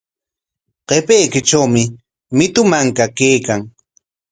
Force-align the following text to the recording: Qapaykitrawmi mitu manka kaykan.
Qapaykitrawmi 0.87 1.83
mitu 2.37 2.61
manka 2.71 3.05
kaykan. 3.17 3.61